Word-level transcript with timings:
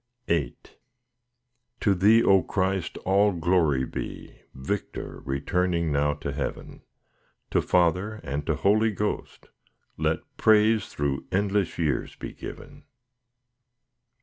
VIII 0.25 0.55
To 1.81 1.93
Thee, 1.93 2.23
O 2.23 2.41
Christ, 2.41 2.97
all 3.05 3.33
glory 3.33 3.85
be, 3.85 4.35
Victor 4.55 5.21
returning 5.25 5.91
now 5.91 6.15
to 6.15 6.31
heaven; 6.31 6.81
To 7.51 7.61
Father, 7.61 8.15
and 8.23 8.43
to 8.47 8.55
Holy 8.55 8.89
Ghost, 8.89 9.49
Let 9.97 10.21
praise 10.37 10.87
through 10.91 11.27
endless 11.31 11.77
years 11.77 12.15
be 12.15 12.33
given. 12.33 12.85